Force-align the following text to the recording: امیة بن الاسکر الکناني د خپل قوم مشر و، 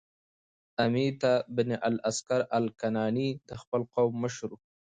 امیة 0.85 1.23
بن 1.55 1.69
الاسکر 1.89 2.41
الکناني 2.57 3.29
د 3.47 3.49
خپل 3.61 3.81
قوم 3.93 4.11
مشر 4.23 4.49
و، 4.55 4.59